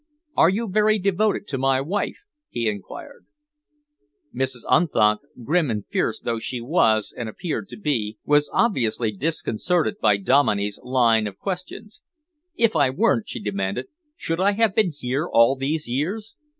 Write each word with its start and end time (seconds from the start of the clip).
"Are 0.35 0.49
you 0.49 0.67
very 0.67 0.97
devoted 0.97 1.45
to 1.49 1.59
my 1.59 1.79
wife?" 1.79 2.23
he 2.49 2.67
enquired. 2.67 3.27
Mrs. 4.33 4.63
Unthank, 4.67 5.19
grim 5.43 5.69
and 5.69 5.85
fierce 5.91 6.19
though 6.19 6.39
she 6.39 6.59
was 6.59 7.13
and 7.15 7.29
appeared 7.29 7.69
to 7.69 7.77
be, 7.77 8.17
was 8.25 8.49
obviously 8.51 9.11
disconcerted 9.11 9.99
by 10.01 10.17
Dominey's 10.17 10.79
line 10.81 11.27
of 11.27 11.37
questions. 11.37 12.01
"If 12.55 12.75
I 12.75 12.89
weren't," 12.89 13.29
she 13.29 13.39
demanded, 13.39 13.89
"should 14.17 14.39
I 14.39 14.53
have 14.53 14.73
been 14.73 14.89
here 14.89 15.27
all 15.31 15.55
these 15.55 15.87
years?" 15.87 16.35